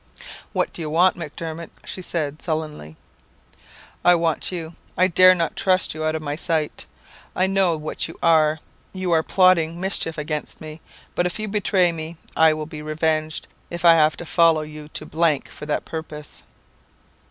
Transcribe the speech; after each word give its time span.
"'What 0.51 0.73
do 0.73 0.81
you 0.81 0.89
want, 0.89 1.15
Macdermot!' 1.15 1.69
she 1.85 2.01
said 2.01 2.41
sullenly. 2.41 2.97
"'I 4.03 4.15
want 4.15 4.51
you. 4.51 4.73
I 4.97 5.05
dare 5.05 5.35
not 5.35 5.55
trust 5.55 5.93
you 5.93 6.03
out 6.03 6.15
of 6.15 6.23
my 6.23 6.35
sight. 6.35 6.87
I 7.35 7.45
know 7.45 7.77
what 7.77 8.07
you 8.07 8.17
are, 8.23 8.57
you 8.93 9.11
are 9.11 9.21
plotting 9.21 9.79
mischief 9.79 10.17
against 10.17 10.59
me; 10.59 10.81
but 11.13 11.27
if 11.27 11.37
you 11.37 11.47
betray 11.47 11.91
me 11.91 12.17
I 12.35 12.51
will 12.51 12.65
be 12.65 12.81
revenged; 12.81 13.47
if 13.69 13.85
I 13.85 13.93
have 13.93 14.17
to 14.17 14.25
follow 14.25 14.61
you 14.61 14.87
to 14.87 15.05
for 15.51 15.67
that 15.67 15.85
purpose.' 15.85 16.45